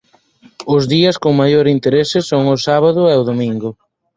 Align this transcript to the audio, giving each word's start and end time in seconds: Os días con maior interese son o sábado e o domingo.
Os 0.75 0.83
días 0.93 1.15
con 1.23 1.33
maior 1.41 1.65
interese 1.75 2.19
son 2.29 2.43
o 2.55 2.57
sábado 2.67 3.01
e 3.13 3.15
o 3.21 3.27
domingo. 3.29 3.69